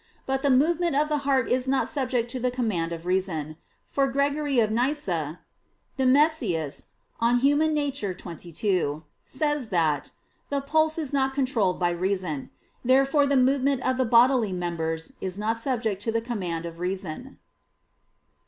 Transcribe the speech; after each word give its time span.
But 0.25 0.41
the 0.41 0.49
movement 0.49 0.95
of 0.95 1.09
the 1.09 1.19
heart 1.29 1.47
is 1.47 1.67
not 1.67 1.87
subject 1.87 2.27
to 2.31 2.39
the 2.39 2.49
command 2.49 2.91
of 2.91 3.05
reason: 3.05 3.57
for 3.87 4.07
Gregory 4.07 4.57
of 4.59 4.71
Nyssa 4.71 5.41
[*Nemesius, 5.95 5.97
De 5.97 6.05
Nat. 7.23 8.03
Hom. 8.17 8.39
xxii.] 8.39 9.01
says 9.27 9.67
that 9.67 10.09
"the 10.49 10.59
pulse 10.59 10.97
is 10.97 11.13
not 11.13 11.35
controlled 11.35 11.77
by 11.79 11.91
reason." 11.91 12.49
Therefore 12.83 13.27
the 13.27 13.37
movement 13.37 13.83
of 13.83 13.97
the 13.97 14.05
bodily 14.05 14.51
members 14.51 15.13
is 15.21 15.37
not 15.37 15.55
subject 15.57 16.01
to 16.01 16.11
the 16.11 16.19
command 16.19 16.65
of 16.65 16.79
reason. 16.79 17.37